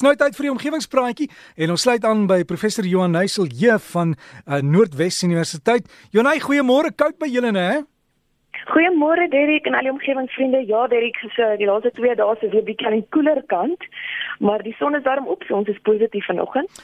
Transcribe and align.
Nou 0.00 0.14
tyd 0.16 0.32
vir 0.32 0.46
die 0.46 0.52
omgewingspraatjie 0.54 1.26
en 1.60 1.72
ons 1.74 1.82
sluit 1.84 2.04
aan 2.08 2.22
by 2.28 2.38
professor 2.48 2.86
Johan 2.88 3.12
Neusel 3.12 3.50
J 3.52 3.76
van 3.90 4.14
uh, 4.16 4.60
Noordwes 4.64 5.18
Universiteit. 5.26 5.90
Johan, 6.14 6.30
goeiemôre. 6.40 6.94
Koud 6.96 7.18
by 7.20 7.28
julle, 7.28 7.52
né? 7.52 7.82
Goeiemôre 8.70 9.28
Derek 9.28 9.66
en 9.66 9.74
al 9.74 9.86
die 9.86 9.90
omgewingsvriende. 9.90 10.64
Ja, 10.66 10.86
Derek, 10.86 11.16
so 11.36 11.56
die 11.56 11.66
laaste 11.66 11.90
2 11.96 12.14
dae 12.14 12.36
is 12.36 12.52
weer 12.52 12.64
bietjie 12.64 12.86
aan 12.86 12.98
die 13.00 13.06
koeler 13.10 13.42
kant, 13.46 13.84
maar 14.38 14.62
die 14.62 14.74
son 14.78 14.94
is 14.98 15.06
warm 15.08 15.26
op, 15.26 15.42
so 15.46 15.56
ons 15.56 15.68
is 15.68 15.80
positief 15.82 16.26
vanoggend. 16.26 16.82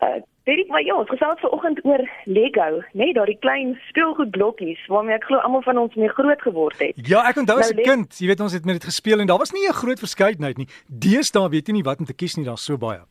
Uh 0.00 0.20
Derek, 0.48 0.68
maar 0.72 0.80
ja, 0.80 0.94
ons 0.96 1.10
gesels 1.12 1.40
vanoggend 1.40 1.82
oor 1.84 2.00
Lego, 2.24 2.78
né, 2.80 3.02
nee, 3.02 3.12
daardie 3.12 3.36
klein 3.38 3.74
speelgoedblokkies 3.90 4.86
waarmee 4.88 5.18
ek 5.18 5.26
glo 5.28 5.42
almal 5.44 5.60
van 5.66 5.76
ons 5.82 5.98
mee 6.00 6.08
groot 6.08 6.40
geword 6.40 6.80
het. 6.80 6.96
Ja, 7.04 7.26
ek 7.28 7.42
onthou 7.42 7.58
as 7.60 7.68
nou, 7.74 7.82
'n 7.82 7.88
kind, 7.90 8.16
jy 8.16 8.30
weet 8.32 8.40
ons 8.40 8.56
het 8.56 8.64
met 8.64 8.80
dit 8.80 8.88
gespeel 8.88 9.20
en 9.20 9.28
daar 9.28 9.42
was 9.44 9.52
nie 9.52 9.68
'n 9.68 9.76
groot 9.82 10.00
verskeidenheid 10.00 10.56
nie. 10.56 10.68
Deesdae 10.88 11.50
weet 11.50 11.68
jy 11.68 11.74
nie 11.74 11.84
wat 11.84 11.98
om 11.98 12.08
te 12.08 12.16
kies 12.16 12.36
nie, 12.36 12.46
daar's 12.46 12.64
so 12.64 12.78
baie. 12.78 13.04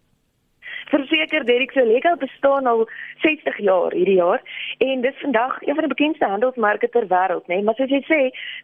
Verseker 1.18 1.46
Derek 1.46 1.72
se 1.72 1.86
Lego 1.86 2.16
bestaan 2.16 2.66
al 2.66 2.90
60 3.22 3.58
jaar 3.58 3.92
hierdie 3.92 4.16
jaar 4.16 4.42
en 4.78 5.02
dis 5.02 5.18
vandag 5.22 5.58
een 5.62 5.74
van 5.74 5.84
die 5.84 5.94
bekendste 5.96 6.26
handelsmerke 6.26 6.90
ter 6.90 7.08
wêreld, 7.08 7.48
né? 7.48 7.56
Nee? 7.56 7.64
Maar 7.64 7.76
soos 7.76 7.90
jy 7.90 8.02
sê, 8.06 8.20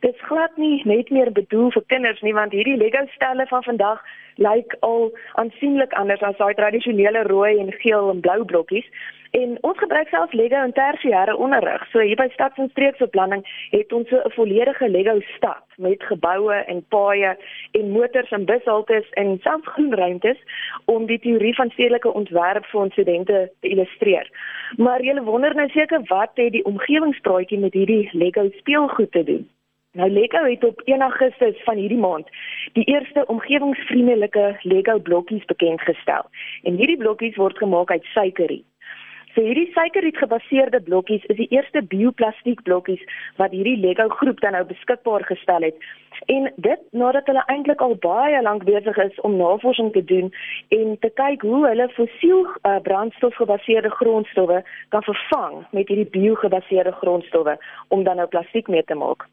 dis 0.05 0.21
glad 0.29 0.57
nie 0.61 0.81
net 0.85 1.09
meer 1.09 1.31
bedoel 1.31 1.71
vir 1.73 1.83
kinders 1.87 2.21
nie, 2.21 2.33
want 2.33 2.53
hierdie 2.53 2.77
Lego 2.77 3.01
stelle 3.15 3.47
van 3.49 3.63
vandag 3.63 4.05
lyk 4.37 4.77
al 4.85 5.09
aansienlik 5.41 5.93
anders 5.97 6.21
as 6.21 6.37
daai 6.37 6.53
tradisionele 6.53 7.25
rooi 7.25 7.57
en 7.57 7.73
geel 7.81 8.09
en 8.13 8.21
blou 8.21 8.43
blokkies. 8.45 8.85
En 9.33 9.57
ons 9.61 9.77
gebruik 9.77 10.07
self 10.07 10.33
Lego 10.37 10.59
in 10.61 10.73
tersiêre 10.77 11.33
onderrig. 11.41 11.85
So 11.89 11.99
hier 12.05 12.15
by 12.15 12.27
Stads- 12.33 12.59
en 12.61 12.67
Streeksbeplanning 12.69 13.41
het 13.71 13.93
ons 13.93 14.09
so 14.09 14.17
'n 14.25 14.31
volledige 14.31 14.89
Lego 14.89 15.19
stad 15.35 15.63
met 15.77 16.03
geboue 16.03 16.53
en 16.53 16.85
paaie 16.87 17.37
en 17.71 17.89
motors 17.89 18.31
en 18.31 18.45
bushaltes 18.45 19.09
en 19.09 19.39
selfs 19.41 19.67
groenruimtes 19.67 20.37
om 20.85 21.05
die 21.05 21.19
teorie 21.19 21.55
van 21.55 21.69
stedelike 21.69 22.13
ontwerp 22.13 22.65
vir 22.65 22.81
ons 22.81 22.91
studente 22.91 23.51
te 23.59 23.67
illustreer. 23.67 24.29
Maar 24.77 25.01
jy 25.01 25.21
wonder 25.21 25.55
nou 25.55 25.69
seker 25.69 26.01
wat 26.07 26.31
het 26.33 26.51
die 26.51 26.65
omgewingspraatjie 26.65 27.59
met 27.59 27.73
hierdie 27.73 28.09
Lego 28.11 28.49
speelgoed 28.49 29.11
te 29.11 29.23
doen? 29.23 29.49
Nou 29.93 30.09
Lego 30.09 30.43
het 30.43 30.63
op 30.63 30.81
1 30.85 31.01
Augustus 31.01 31.63
van 31.63 31.77
hierdie 31.77 31.97
maand 31.97 32.27
die 32.73 32.83
eerste 32.85 33.25
omgewingsvriendelike 33.25 34.57
Lego 34.61 34.99
blokkies 34.99 35.45
bekend 35.45 35.81
gestel. 35.81 36.25
En 36.63 36.75
hierdie 36.75 36.97
blokkies 36.97 37.35
word 37.35 37.57
gemaak 37.57 37.91
uit 37.91 38.03
suikerriet. 38.03 38.65
So 39.33 39.41
hierdie 39.41 39.71
suikerriet 39.73 40.17
gebaseerde 40.21 40.79
blokkies 40.85 41.23
is 41.33 41.37
die 41.39 41.47
eerste 41.55 41.81
bioplastiek 41.89 42.59
blokkies 42.67 43.01
wat 43.41 43.55
hierdie 43.55 43.79
Lego 43.81 44.05
groep 44.19 44.41
dan 44.45 44.53
nou 44.53 44.61
beskikbaar 44.69 45.25
gestel 45.25 45.65
het. 45.65 45.87
En 46.29 46.51
dit 46.55 46.83
nadat 46.91 47.25
hulle 47.31 47.41
eintlik 47.49 47.81
al 47.81 47.95
baie 48.05 48.41
lank 48.45 48.67
besig 48.69 48.97
is 49.01 49.19
om 49.25 49.39
navorsing 49.41 49.89
te 49.97 50.03
doen 50.13 50.29
en 50.77 50.97
te 51.01 51.09
kyk 51.17 51.41
hoe 51.49 51.65
hulle 51.65 51.89
fossiel 51.97 52.45
uh, 52.45 52.77
brandstof 52.85 53.35
gebaseerde 53.41 53.89
grondstowwe 53.97 54.61
kan 54.93 55.09
vervang 55.09 55.63
met 55.71 55.89
hierdie 55.89 56.11
bio 56.13 56.37
gebaseerde 56.45 56.93
grondstowwe 57.01 57.57
om 57.87 58.03
dan 58.03 58.21
nou 58.21 58.27
plastiek 58.27 58.69
mee 58.69 58.85
te 58.85 58.95
maak. 58.95 59.25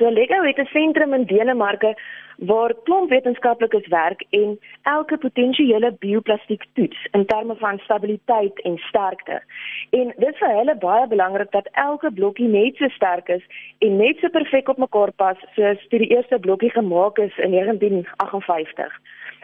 So 0.00 0.08
Lego 0.08 0.42
het 0.42 0.58
'n 0.58 0.64
sentrum 0.72 1.14
in 1.14 1.24
Denemarke 1.24 1.94
waar 2.36 2.74
klomp 2.84 3.10
wetenskaplikes 3.10 3.86
werk 3.86 4.24
en 4.30 4.58
elke 4.82 5.18
potensiële 5.18 5.96
bioplastiek 5.98 6.64
toets 6.72 7.06
in 7.10 7.26
terme 7.26 7.56
van 7.56 7.78
stabiliteit 7.78 8.60
en 8.60 8.76
sterkte. 8.78 9.42
En 9.90 10.12
dit 10.16 10.28
is 10.28 10.38
vir 10.38 10.48
hulle 10.48 10.76
baie 10.76 11.06
belangrik 11.06 11.50
dat 11.50 11.68
elke 11.72 12.12
blokkie 12.12 12.48
net 12.48 12.76
so 12.76 12.88
sterk 12.88 13.28
is 13.28 13.44
en 13.78 13.96
net 13.96 14.18
so 14.18 14.28
perfek 14.28 14.68
op 14.68 14.76
mekaar 14.76 15.12
pas 15.12 15.36
soos 15.54 15.86
toe 15.88 15.98
die 15.98 16.16
eerste 16.16 16.38
blokkie 16.38 16.70
gemaak 16.70 17.18
is 17.18 17.36
in 17.38 17.50
1958. 17.50 19.00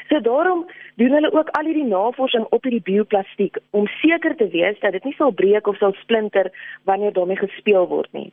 So 0.09 0.21
daarom 0.21 0.67
doen 0.95 1.13
hulle 1.13 1.33
ook 1.33 1.49
al 1.49 1.65
hierdie 1.65 1.93
navorsing 1.93 2.47
op 2.49 2.63
hierdie 2.63 2.87
bioplastiek 2.93 3.59
om 3.71 3.87
seker 3.87 4.37
te 4.37 4.49
wees 4.49 4.81
dat 4.81 4.93
dit 4.93 5.05
nie 5.05 5.15
sal 5.15 5.31
breek 5.31 5.67
of 5.67 5.77
sal 5.77 5.93
splinter 5.93 6.51
wanneer 6.85 7.13
daarmee 7.13 7.37
gespeel 7.37 7.87
word 7.87 8.13
nie. 8.13 8.33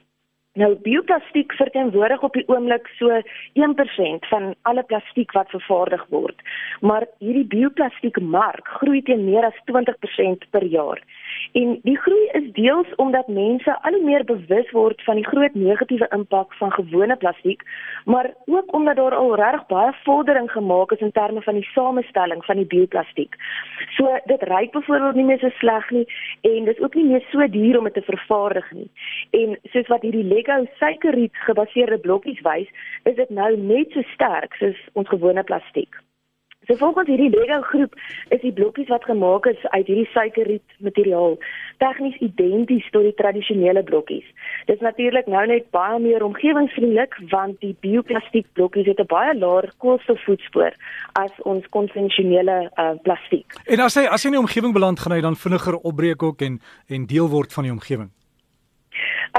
Nou 0.54 0.76
bioplastiek 0.86 1.53
verteenwoordig 1.58 2.22
op 2.22 2.36
die 2.38 2.44
oomblik 2.46 2.86
so 3.00 3.09
1% 3.58 4.28
van 4.30 4.52
alle 4.69 4.84
plastiek 4.84 5.31
wat 5.34 5.50
vervaardig 5.50 6.03
word. 6.14 6.44
Maar 6.81 7.08
hierdie 7.18 7.47
bioplastiek 7.56 8.19
mark 8.22 8.68
groei 8.78 9.02
teen 9.02 9.24
meer 9.25 9.47
as 9.47 9.58
20% 9.72 10.46
per 10.53 10.66
jaar. 10.75 11.02
En 11.52 11.80
die 11.84 11.98
groei 11.98 12.28
is 12.31 12.52
deels 12.54 12.96
omdat 12.96 13.28
mense 13.28 13.81
al 13.81 13.94
hoe 13.94 14.04
meer 14.04 14.24
bewus 14.26 14.72
word 14.72 15.02
van 15.04 15.16
die 15.16 15.26
groot 15.28 15.54
negatiewe 15.54 16.08
impak 16.16 16.54
van 16.54 16.72
gewone 16.72 17.16
plastiek, 17.16 17.64
maar 18.06 18.34
ook 18.46 18.74
omdat 18.74 18.96
daar 18.96 19.16
al 19.16 19.36
reg 19.36 19.66
baie 19.68 19.94
vordering 20.03 20.52
gemaak 20.52 20.92
is 20.92 21.00
in 21.00 21.12
terme 21.12 21.42
van 21.42 21.53
die 21.53 21.68
samestelling 21.74 22.46
van 22.46 22.56
die 22.56 22.66
bioplastiek. 22.66 23.36
So 23.98 24.20
dit 24.26 24.44
ryk 24.44 24.72
byvoorbeeld 24.72 25.16
nie 25.16 25.24
meer 25.24 25.40
so 25.40 25.50
sleg 25.50 25.90
nie 25.92 26.06
en 26.42 26.66
dit 26.66 26.78
is 26.78 26.84
ook 26.84 26.96
nie 26.96 27.06
meer 27.06 27.26
so 27.32 27.48
duur 27.48 27.78
om 27.78 27.84
dit 27.84 27.94
te 27.94 28.02
vervaardig 28.02 28.72
nie. 28.72 28.90
En 29.32 29.58
soos 29.64 29.88
wat 29.88 30.02
hierdie 30.02 30.24
Lego 30.24 30.66
suikerriet 30.80 31.38
gebaseerde 31.48 31.98
blokkies 31.98 32.42
wys, 32.42 32.70
is 33.03 33.16
dit 33.16 33.30
nou 33.30 33.52
net 33.58 33.92
so 33.92 34.02
sterk 34.14 34.56
soos 34.59 34.80
ons 34.94 35.08
gewone 35.08 35.44
plastiek. 35.44 36.03
So 36.68 36.75
volgens 36.75 37.07
hierdie 37.07 37.29
Lego 37.29 37.62
groep 37.62 37.96
is 38.29 38.41
die 38.41 38.53
blokkies 38.53 38.88
wat 38.88 39.03
gemaak 39.03 39.46
is 39.46 39.66
uit 39.75 39.88
hierdie 39.88 40.07
suikerriet 40.13 40.75
materiaal 40.79 41.38
tegnies 41.84 42.16
identies 42.24 42.88
tot 42.91 43.03
die 43.03 43.16
tradisionele 43.19 43.84
blokkies. 43.84 44.25
Dit 44.66 44.75
is 44.75 44.85
natuurlik 44.85 45.28
nou 45.28 45.44
net 45.47 45.69
baie 45.75 46.00
meer 46.00 46.23
omgewingsvriendelik 46.23 47.19
want 47.34 47.59
die 47.59 47.75
bioplastiek 47.84 48.47
blokkies 48.53 48.88
het 48.88 49.00
'n 49.00 49.12
baie 49.12 49.35
laer 49.35 49.72
koolstofvoetspoor 49.78 50.73
as 51.13 51.31
ons 51.44 51.68
konvensionele 51.69 52.72
uh, 52.75 52.96
plastiek. 53.03 53.47
En 53.66 53.79
as 53.79 53.96
hy 53.96 54.07
as 54.07 54.23
hy 54.23 54.28
in 54.28 54.40
die 54.40 54.46
omgewing 54.46 54.73
beland 54.73 55.00
gaan 55.00 55.12
hy 55.12 55.22
dan 55.22 55.35
vinniger 55.35 55.75
opbreek 55.75 56.23
ook 56.23 56.41
en 56.41 56.62
en 56.88 57.06
deel 57.06 57.29
word 57.29 57.53
van 57.53 57.63
die 57.63 57.72
omgewing. 57.72 58.12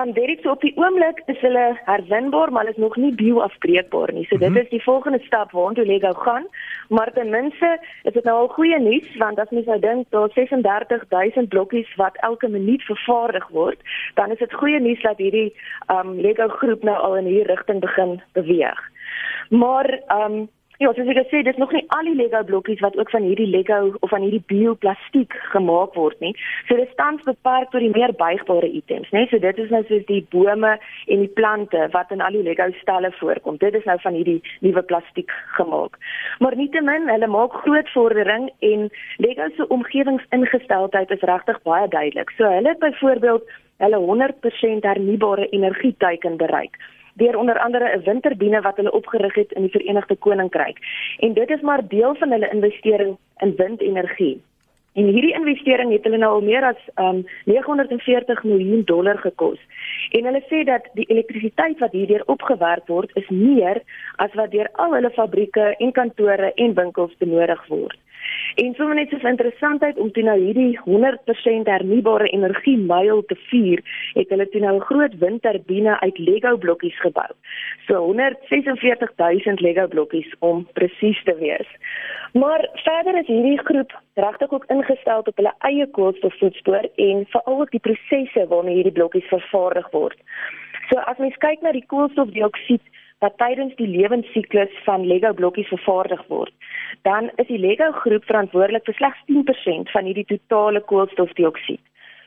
Um 0.03 0.13
dit 0.13 0.39
is 0.39 0.47
op 0.51 0.61
die 0.61 0.73
oomblik 0.77 1.21
is 1.31 1.39
hulle 1.39 1.79
herwinbaar, 1.85 2.53
maar 2.53 2.69
is 2.69 2.77
nog 2.83 2.97
nie 2.97 3.13
bioafbreekbaar 3.15 4.13
nie. 4.13 4.25
So 4.27 4.37
mm 4.37 4.43
-hmm. 4.43 4.53
dit 4.53 4.63
mhm. 4.63 4.65
is 4.65 4.71
die 4.71 4.83
volgende 4.83 5.21
stap 5.23 5.51
waartoe 5.53 5.87
Lego 5.87 6.13
gaan. 6.13 6.47
Maar 6.89 7.13
ten 7.13 7.31
minste 7.31 7.79
is 8.03 8.13
dit 8.13 8.25
nou 8.25 8.37
al 8.39 8.49
goeie 8.49 8.81
nuus 8.81 9.17
want 9.17 9.39
as 9.39 9.51
mens 9.51 9.67
nou 9.67 9.79
dink 9.81 10.07
daar 10.11 10.29
36000 10.29 11.49
blokkies 11.49 11.95
wat 11.95 12.17
elke 12.17 12.49
minuut 12.49 12.83
vervaardig 12.83 13.49
word, 13.49 13.81
dan 14.15 14.31
is 14.31 14.39
dit 14.39 14.53
goeie 14.55 14.81
nuus 14.81 15.03
dat 15.03 15.19
hierdie 15.19 15.55
um 15.91 16.21
Lego 16.21 16.49
groep 16.49 16.83
nou 16.83 16.97
al 16.97 17.17
in 17.17 17.25
hierdie 17.25 17.53
rigting 17.55 17.81
begin 17.81 18.23
beweeg. 18.33 18.91
Maar 19.49 20.01
um 20.09 20.49
Ja, 20.83 20.89
soos 20.91 21.07
ek 21.07 21.21
gesê, 21.21 21.45
dis 21.47 21.59
nog 21.63 21.71
nie 21.71 21.85
al 21.95 22.09
die 22.09 22.17
Lego 22.19 22.41
blokkies 22.43 22.81
wat 22.83 22.97
ook 22.99 23.11
van 23.15 23.23
hierdie 23.23 23.47
Lego 23.47 23.93
of 24.03 24.11
van 24.11 24.25
hierdie 24.27 24.43
bioplastiek 24.51 25.37
gemaak 25.53 25.93
word 25.95 26.19
nie. 26.19 26.33
So 26.67 26.75
dit 26.75 26.91
staan 26.91 27.21
beperk 27.23 27.71
tot 27.71 27.85
die 27.85 27.93
meer 27.93 28.11
buigbare 28.19 28.67
items, 28.67 29.13
né? 29.15 29.23
So 29.31 29.39
dit 29.39 29.61
is 29.63 29.71
nou 29.71 29.85
soos 29.87 30.03
die 30.09 30.25
bome 30.33 30.73
en 30.75 31.23
die 31.23 31.31
plante 31.39 31.85
wat 31.93 32.11
in 32.11 32.25
al 32.27 32.35
die 32.35 32.43
Lego 32.43 32.67
stelle 32.81 33.13
voorkom. 33.21 33.61
Dit 33.63 33.79
is 33.79 33.87
nou 33.87 33.95
van 34.03 34.19
hierdie 34.19 34.41
nuwe 34.67 34.83
plastiek 34.83 35.31
gemaak. 35.61 35.95
Maar 36.43 36.59
nietemin, 36.59 37.07
hulle 37.13 37.31
maak 37.31 37.55
groot 37.63 37.95
vordering 37.95 38.51
en 38.73 38.89
Lego 39.23 39.47
se 39.55 39.69
omgewingsingesteldheid 39.79 41.15
is 41.15 41.23
regtig 41.31 41.63
baie 41.63 41.87
duidelik. 41.95 42.35
So 42.35 42.51
hulle 42.51 42.75
het 42.75 42.83
byvoorbeeld 42.83 43.47
hulle 43.79 44.03
100% 44.11 44.91
hernubare 44.91 45.47
energie 45.55 45.95
teiken 46.03 46.37
bereik 46.43 46.83
deur 47.15 47.39
onder 47.39 47.59
andere 47.59 47.97
'n 47.97 48.05
windturbine 48.05 48.61
wat 48.61 48.77
hulle 48.77 48.93
opgerig 48.93 49.35
het 49.35 49.53
in 49.53 49.63
die 49.63 49.71
Verenigde 49.71 50.17
Koninkryk. 50.17 50.79
En 51.19 51.33
dit 51.33 51.51
is 51.51 51.61
maar 51.61 51.89
deel 51.89 52.15
van 52.15 52.31
hulle 52.31 52.51
investering 52.53 53.17
in 53.37 53.55
windenergie. 53.57 54.43
En 54.95 55.05
hierdie 55.11 55.35
investering 55.35 55.91
het 55.93 56.05
hulle 56.07 56.19
nou 56.23 56.33
al 56.37 56.45
meer 56.47 56.65
as 56.65 56.83
um 57.03 57.25
940 57.51 58.45
miljoen 58.45 58.85
dollar 58.87 59.19
gekos. 59.19 59.59
En 60.11 60.25
hulle 60.25 60.43
sê 60.51 60.63
dat 60.65 60.87
die 60.95 61.07
elektrisiteit 61.11 61.79
wat 61.83 61.93
hierdeur 61.93 62.23
opgewerk 62.27 62.87
word 62.87 63.11
is 63.19 63.29
meer 63.29 63.83
as 64.23 64.35
wat 64.39 64.53
deur 64.55 64.71
al 64.73 64.95
hulle 64.95 65.11
fabrieke 65.11 65.75
en 65.79 65.93
kantore 65.93 66.53
en 66.55 66.75
winkels 66.79 67.17
benodig 67.19 67.67
word. 67.67 67.99
En 68.55 68.75
sommer 68.75 68.95
net 68.95 69.09
so 69.11 69.17
'n 69.17 69.35
interessantheid 69.35 69.99
om 69.99 70.13
toe 70.13 70.23
nou 70.23 70.39
hierdie 70.39 70.79
100% 70.85 71.67
hernubare 71.67 72.29
energie 72.29 72.79
myl 72.79 73.25
te 73.27 73.37
vier, 73.51 73.81
het 74.15 74.29
hulle 74.29 74.49
toe 74.49 74.61
nou 74.61 74.75
'n 74.77 74.87
groot 74.91 75.19
windturbine 75.19 76.01
uit 76.01 76.19
Lego 76.19 76.57
blokkies 76.57 77.01
gebou. 77.01 77.33
So 77.87 78.13
146000 78.13 79.61
Lego 79.61 79.87
blokkies 79.87 80.35
om 80.39 80.67
presies 80.73 81.23
te 81.25 81.35
wees. 81.35 81.69
Maar 82.33 82.69
verder 82.73 83.19
is 83.19 83.27
hierdie 83.27 83.59
groep 83.59 83.93
regtig 84.15 84.51
ook 84.53 84.65
ingestel 84.69 85.19
op 85.19 85.37
hulle 85.37 85.55
eie 85.59 85.87
koolstofvoetspoor 85.91 86.89
en 86.97 87.27
veral 87.29 87.61
ook 87.61 87.71
die 87.71 87.81
prosesse 87.81 88.47
waarmee 88.49 88.75
hierdie 88.75 88.93
blokkies 88.93 89.29
vervaardig 89.29 89.91
word. 89.91 90.19
So 90.91 90.99
as 90.99 91.19
mens 91.19 91.37
kyk 91.37 91.61
na 91.61 91.73
die 91.73 91.87
koolstofdioksied 91.87 92.83
wat 93.25 93.39
tydens 93.41 93.73
die 93.81 93.89
lewensiklus 93.89 94.73
van 94.85 95.07
Lego 95.09 95.33
blokkies 95.33 95.71
vervaardig 95.73 96.23
word, 96.29 96.53
dan 97.09 97.31
is 97.43 97.49
die 97.49 97.61
Lego 97.61 97.91
groep 98.05 98.27
verantwoordelik 98.29 98.85
vir 98.89 98.99
slegs 99.01 99.25
10% 99.33 99.93
van 99.97 100.09
hierdie 100.09 100.29
totale 100.29 100.83
koolstofdioksied. 100.93 101.83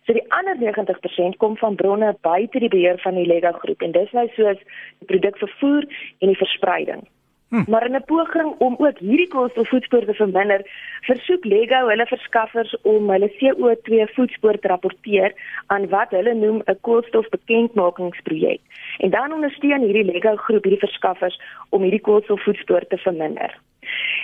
So 0.08 0.16
die 0.16 0.26
ander 0.32 0.56
90% 0.62 1.38
kom 1.44 1.58
van 1.60 1.76
bronne 1.76 2.14
buite 2.24 2.62
die 2.64 2.72
beheer 2.72 2.98
van 3.04 3.20
die 3.20 3.28
Lego 3.28 3.52
groep 3.62 3.84
en 3.84 3.94
dis 3.96 4.14
nou 4.16 4.26
soos 4.38 4.60
die 4.64 5.10
produkvervoer 5.12 5.86
en 6.24 6.32
die 6.32 6.40
verspreiding. 6.40 7.04
Hm. 7.50 7.64
Maar 7.68 7.86
in 7.86 7.96
'n 7.96 8.04
poging 8.06 8.56
om 8.58 8.76
ook 8.78 9.00
hierdie 9.00 9.28
koolstofvoetspoor 9.28 10.06
te 10.06 10.14
verminder, 10.14 10.62
versoek 11.02 11.46
Lego 11.46 11.88
hulle 11.88 12.06
verskaffers 12.06 12.76
om 12.82 13.10
hulle 13.10 13.32
CO2 13.38 14.08
voetspoor 14.14 14.60
te 14.60 14.68
rapporteer 14.68 15.34
aan 15.68 15.90
wat 15.90 16.10
hulle 16.10 16.34
noem 16.34 16.62
'n 16.66 16.78
koolstofbekendmakingsprojek. 16.82 18.62
En 18.98 19.10
dan 19.10 19.34
ondersteun 19.34 19.82
hierdie 19.82 20.12
Lego 20.12 20.36
groep 20.36 20.64
hierdie 20.64 20.88
verskaffers 20.88 21.42
om 21.70 21.82
hierdie 21.82 22.02
koolstofvoetspoor 22.02 22.88
te 22.88 22.98
verminder. 22.98 23.60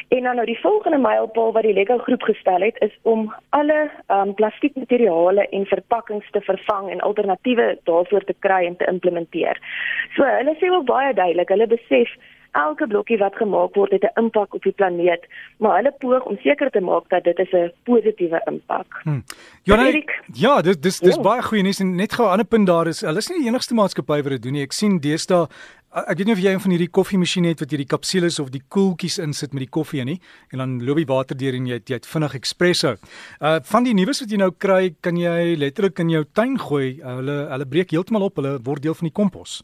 En 0.08 0.24
dan 0.24 0.36
nou 0.36 0.46
die 0.46 0.60
volgende 0.60 0.98
mylpaal 0.98 1.52
wat 1.52 1.64
die 1.64 1.74
Lego 1.74 1.98
groep 1.98 2.22
gestel 2.22 2.62
het 2.62 2.75
is 2.80 2.98
om 3.02 3.34
alle 3.50 3.90
um, 4.08 4.34
plastiekmateriale 4.34 5.48
en 5.50 5.66
verpakkings 5.66 6.30
te 6.31 6.42
vervang 6.42 6.90
en 6.90 7.00
alternatiewe 7.00 7.80
daarvoor 7.84 8.24
te 8.24 8.36
kry 8.40 8.66
en 8.66 8.75
te 8.75 8.86
implementeer. 8.86 9.60
So 10.16 10.24
hulle 10.24 10.56
sê 10.60 10.70
ook 10.70 10.86
baie 10.86 11.14
duidelik, 11.14 11.50
hulle 11.50 11.68
besef 11.68 12.16
elke 12.53 12.88
blokkie 12.88 13.17
wat 13.21 13.35
gemaak 13.35 13.75
word 13.75 13.91
het 13.91 14.03
'n 14.03 14.19
impak 14.19 14.53
op 14.53 14.63
die 14.63 14.71
planeet, 14.71 15.27
maar 15.57 15.75
hulle 15.77 15.94
poog 16.00 16.23
om 16.25 16.38
seker 16.38 16.69
te 16.69 16.79
maak 16.79 17.09
dat 17.09 17.23
dit 17.23 17.39
is 17.39 17.51
'n 17.51 17.71
positiewe 17.83 18.41
impak. 18.45 19.00
Hmm. 19.03 19.23
Jonne, 19.63 20.03
ja, 20.33 20.61
dis 20.61 20.79
dis 20.79 21.00
dis 21.00 21.15
ja. 21.15 21.21
baie 21.21 21.41
goeie 21.41 21.63
nuus 21.63 21.79
en 21.79 21.95
net 21.95 22.13
gou 22.13 22.25
'n 22.27 22.31
ander 22.31 22.45
punt 22.45 22.67
daar 22.67 22.88
is, 22.88 23.01
hulle 23.01 23.17
is 23.17 23.29
nie 23.29 23.39
die 23.39 23.47
enigste 23.47 23.73
maatskappy 23.73 24.21
wat 24.21 24.31
dit 24.31 24.41
doen 24.44 24.53
nie. 24.53 24.63
Ek 24.63 24.71
sien 24.71 25.00
deesdae 25.00 25.47
ek 25.94 26.17
weet 26.17 26.25
nie 26.25 26.33
of 26.33 26.41
jy 26.41 26.53
een 26.55 26.61
van 26.63 26.73
hierdie 26.73 26.89
koffiemasjiene 26.89 27.51
het 27.53 27.59
wat 27.61 27.73
jy 27.73 27.77
die 27.83 27.89
kapsules 27.89 28.39
of 28.41 28.50
die 28.53 28.63
koeltjies 28.73 29.19
insit 29.21 29.53
met 29.53 29.67
die 29.67 29.73
koffie 29.77 30.01
in 30.01 30.09
nie 30.13 30.19
en 30.51 30.63
dan 30.63 30.71
loop 30.81 30.97
die 30.97 31.09
water 31.09 31.38
deur 31.38 31.53
en 31.53 31.67
jy 31.69 31.77
het, 31.77 31.89
jy 31.89 32.00
het 32.00 32.09
vinnig 32.09 32.38
espresso. 32.39 32.95
Uh 33.39 33.59
van 33.73 33.85
die 33.85 33.94
nuus 33.94 34.23
wat 34.23 34.31
jy 34.31 34.39
nou 34.41 34.50
kry, 34.51 34.95
kan 35.01 35.17
jy 35.17 35.53
letterlik 35.59 36.00
in 36.00 36.09
jou 36.09 36.23
tuin 36.33 36.57
gooi. 36.59 36.97
Uh, 36.97 37.19
hulle 37.19 37.38
hulle 37.51 37.69
breek 37.69 37.94
heeltemal 37.94 38.25
op, 38.29 38.41
hulle 38.41 38.57
word 38.65 38.83
deel 38.83 38.97
van 38.97 39.09
die 39.09 39.15
kompos. 39.21 39.61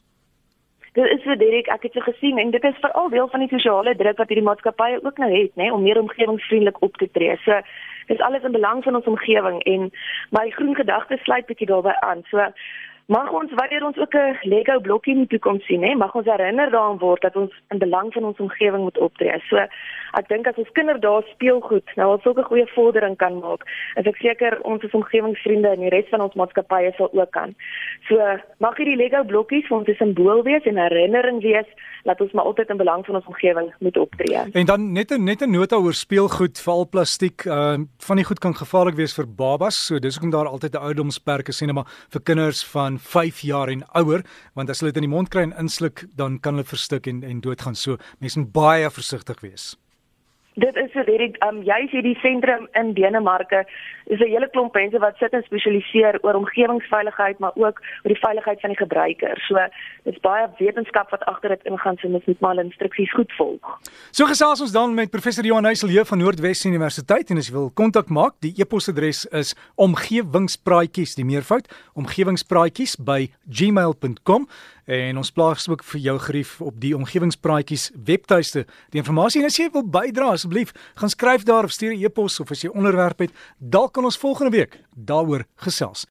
Dit 0.92 1.06
is 1.06 1.22
vir 1.22 1.36
Derek, 1.38 1.68
ek 1.70 1.84
het 1.86 1.92
dit 1.94 2.02
gesien 2.02 2.38
en 2.42 2.50
dit 2.50 2.64
is 2.66 2.78
veral 2.82 3.08
deel 3.12 3.28
van 3.30 3.44
die 3.44 3.50
sosiale 3.52 3.92
druk 3.96 4.18
wat 4.18 4.32
hierdie 4.32 4.46
maatskappye 4.46 4.98
ook 5.04 5.20
nou 5.22 5.30
het, 5.30 5.52
nê, 5.54 5.68
om 5.70 5.84
meer 5.86 6.00
omgewingsvriendelik 6.00 6.80
op 6.82 6.96
te 6.98 7.06
tree. 7.14 7.36
So 7.44 7.60
dis 8.10 8.22
alles 8.26 8.42
in 8.42 8.56
belang 8.56 8.82
van 8.82 8.98
ons 8.98 9.06
omgewing 9.06 9.60
en 9.70 9.90
my 10.34 10.48
groen 10.56 10.74
gedagtes 10.74 11.22
sluit 11.22 11.46
bietjie 11.46 11.68
daarbey 11.70 11.94
aan. 12.06 12.24
So 12.32 12.42
mag 13.10 13.30
ons 13.34 13.52
wanneer 13.58 13.84
ons 13.84 13.98
ook 13.98 14.14
'n 14.14 14.38
Lego 14.42 14.80
blokkie 14.80 15.12
in 15.14 15.26
die 15.26 15.32
toekoms 15.32 15.64
sien, 15.66 15.82
hè, 15.82 15.94
mag 15.94 16.14
ons 16.14 16.26
herinner 16.26 16.70
daaraan 16.70 16.98
word 16.98 17.22
dat 17.22 17.36
ons 17.36 17.52
in 17.68 17.78
belang 17.78 18.12
van 18.12 18.24
ons 18.24 18.38
omgewing 18.38 18.82
moet 18.82 18.98
optree. 18.98 19.42
So 19.48 19.56
ek 20.12 20.28
dink 20.28 20.46
as 20.46 20.56
ons 20.56 20.72
kinders 20.72 21.00
daar 21.00 21.22
speelgoed 21.22 21.90
nou 21.96 22.10
al 22.10 22.20
sulke 22.22 22.42
goeie 22.42 22.66
vordering 22.74 23.16
kan 23.16 23.38
maak, 23.38 23.62
is 23.96 24.06
ek 24.06 24.16
seker 24.16 24.60
ons 24.62 24.84
as 24.84 24.94
omgewingsvriende 24.94 25.68
en 25.68 25.80
die 25.80 25.88
res 25.88 26.08
van 26.10 26.20
ons 26.20 26.34
maatskappye 26.34 26.92
sal 26.96 27.10
ook 27.12 27.30
kan. 27.30 27.54
So 28.08 28.16
mag 28.58 28.76
hierdie 28.76 28.96
Lego 28.96 29.24
blokkies 29.24 29.66
vir 29.66 29.78
ons 29.78 29.88
'n 29.88 29.94
simbool 29.94 30.42
wees 30.42 30.64
en 30.64 30.76
herinnering 30.76 31.42
wees 31.42 31.66
dat 32.04 32.20
ons 32.20 32.32
maar 32.32 32.44
altyd 32.44 32.68
in 32.68 32.76
belang 32.76 33.06
van 33.06 33.14
ons 33.14 33.26
omgewing 33.26 33.74
moet 33.78 33.96
optree. 33.96 34.38
En 34.52 34.66
dan 34.66 34.92
net 34.92 35.10
'n 35.10 35.24
net 35.24 35.42
'n 35.42 35.50
nota 35.50 35.76
oor 35.76 35.94
speelgoed, 35.94 36.60
val 36.60 36.88
plastiek, 36.88 37.44
uh 37.44 37.76
van 37.98 38.16
die 38.16 38.24
goed 38.24 38.38
kan 38.38 38.54
gevaarlik 38.54 38.94
wees 38.94 39.14
vir 39.14 39.26
babas, 39.26 39.86
so 39.86 39.98
dis 39.98 40.14
hoekom 40.14 40.30
daar 40.30 40.46
altyd 40.46 40.74
'n 40.74 40.82
ouderdomsperk 40.82 41.48
is, 41.48 41.60
net 41.60 41.74
maar 41.74 41.90
vir 42.08 42.22
kinders 42.22 42.64
van 42.64 42.99
5 43.00 43.40
jaar 43.48 43.68
en 43.68 43.84
ouer, 43.98 44.24
want 44.54 44.70
as 44.70 44.80
hulle 44.80 44.92
dit 44.92 45.02
in 45.02 45.08
die 45.08 45.14
mond 45.16 45.30
kry 45.32 45.42
en 45.48 45.56
insluk, 45.58 46.04
dan 46.16 46.38
kan 46.40 46.54
hulle 46.54 46.68
verstik 46.68 47.06
en 47.06 47.22
en 47.24 47.40
doodgaan. 47.40 47.74
So 47.74 47.96
mense 48.20 48.38
moet 48.38 48.52
baie 48.52 48.90
versigtig 48.90 49.40
wees. 49.40 49.76
Dit 50.60 50.76
is 50.76 50.90
so 50.92 51.04
direk 51.06 51.38
um 51.46 51.62
jy 51.62 51.86
sê 51.92 52.02
die 52.02 52.18
sentrum 52.22 52.66
in 52.74 52.94
Denemarke 52.94 53.64
is 54.10 54.20
'n 54.20 54.32
hele 54.34 54.48
klomp 54.50 54.74
mense 54.74 54.98
wat 54.98 55.16
sit 55.16 55.32
en 55.32 55.42
spesialiseer 55.42 56.18
oor 56.22 56.34
omgewingsveiligheid 56.34 57.38
maar 57.38 57.54
ook 57.54 57.76
oor 58.02 58.12
die 58.14 58.24
veiligheid 58.26 58.60
van 58.60 58.70
die 58.70 58.78
gebruiker. 58.78 59.36
So 59.48 59.54
dit's 60.04 60.20
baie 60.20 60.48
wetenskap 60.58 61.10
wat 61.10 61.24
agter 61.24 61.48
dit 61.48 61.64
ingaan 61.64 61.96
so 61.96 62.08
mens 62.08 62.24
moet 62.24 62.40
maar 62.40 62.56
instruksies 62.56 63.12
goed 63.12 63.32
volg. 63.32 63.78
So 64.10 64.26
gesels 64.26 64.60
ons 64.60 64.72
dan 64.72 64.94
met 64.94 65.10
professor 65.10 65.44
Johan 65.44 65.64
Heisel 65.64 65.88
hier 65.88 66.04
van 66.04 66.18
Noordwes 66.18 66.64
Universiteit 66.64 67.30
en 67.30 67.36
as 67.36 67.48
jy 67.48 67.54
wil 67.54 67.70
kontak 67.70 68.08
maak, 68.08 68.34
die 68.40 68.54
e-posadres 68.56 69.26
is 69.26 69.54
omgewingspraatjies 69.74 71.14
die 71.14 71.24
meervoud 71.24 71.68
omgewingspraatjies 71.94 72.96
by 72.96 73.30
gmail.com 73.48 74.46
en 74.90 75.20
ons 75.20 75.30
plaas 75.30 75.68
ook 75.70 75.84
vir 75.92 76.00
jou 76.02 76.16
gerief 76.18 76.56
op 76.64 76.78
die 76.82 76.92
omgewingspraatjies 76.96 77.90
webtuiste. 78.06 78.64
Die 78.90 79.02
inligting 79.02 79.46
as 79.46 79.58
jy 79.60 79.68
wil 79.72 79.84
bydra 79.86 80.32
asseblief, 80.34 80.72
gaan 80.98 81.12
skryf 81.12 81.44
daar 81.46 81.64
of 81.64 81.74
stuur 81.74 81.94
'n 81.94 82.02
e-pos 82.04 82.40
of 82.40 82.50
as 82.50 82.62
jy 82.62 82.70
onderwerp 82.74 83.18
het, 83.18 83.30
dalk 83.58 83.96
kan 84.00 84.08
ons 84.08 84.18
volgende 84.18 84.50
week 84.50 84.80
daaroor 84.96 85.44
gesels. 85.60 86.06